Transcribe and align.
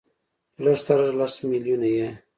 لږ 0.63 0.79
تر 0.85 0.97
لږه 1.03 1.13
لس 1.19 1.33
ملیونه 1.49 1.87
یې 1.97 2.07